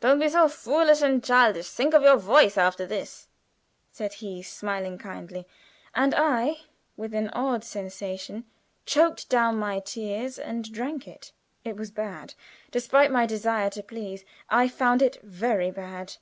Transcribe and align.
"Don't 0.00 0.18
be 0.18 0.28
so 0.28 0.48
foolish 0.50 1.00
and 1.00 1.24
childish. 1.24 1.70
Think 1.70 1.94
of 1.94 2.02
your 2.02 2.18
voice 2.18 2.58
after 2.58 2.84
this," 2.84 3.26
said 3.90 4.12
he, 4.12 4.42
smiling 4.42 4.98
kindly; 4.98 5.46
and 5.94 6.14
I, 6.14 6.60
with 6.98 7.14
an 7.14 7.30
odd 7.30 7.64
sensation, 7.64 8.44
choked 8.84 9.30
down 9.30 9.56
my 9.58 9.80
tears 9.80 10.38
and 10.38 10.70
drank 10.70 11.08
it. 11.08 11.32
It 11.64 11.78
was 11.78 11.90
bad 11.90 12.34
despite 12.70 13.10
my 13.10 13.24
desire 13.24 13.70
to 13.70 13.82
please, 13.82 14.26
I 14.50 14.68
found 14.68 15.00
it 15.00 15.22
very 15.22 15.70
bad. 15.70 16.16